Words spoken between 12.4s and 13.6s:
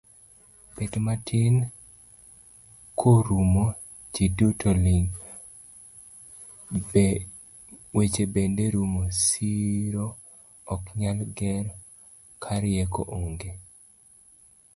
karieko onge.